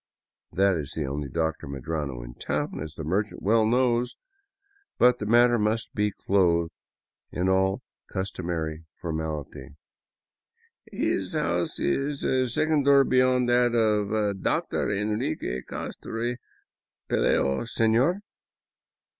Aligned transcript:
"—That 0.51 0.77
is 0.77 0.93
the 0.95 1.05
only 1.05 1.29
Dr. 1.29 1.67
Medrano 1.67 2.23
in 2.25 2.33
town, 2.33 2.79
as 2.81 2.95
the 2.95 3.03
merchant 3.03 3.43
well 3.43 3.67
knows, 3.67 4.15
but 4.97 5.19
the 5.19 5.27
matter 5.27 5.59
must 5.59 5.93
be 5.93 6.09
clothed 6.09 6.71
in 7.31 7.47
all 7.47 7.83
customary 8.11 8.85
formality 8.99 9.75
—"His 10.91 11.33
house 11.33 11.77
is 11.79 12.21
the 12.21 12.47
second 12.47 12.85
door 12.85 13.03
beyond 13.03 13.47
that 13.49 13.75
of 13.75 14.41
Dr. 14.41 14.91
Enrique 14.91 15.61
Castro 15.61 16.31
y 16.31 16.37
Pelayo, 17.07 17.65
seiior." 17.69 18.21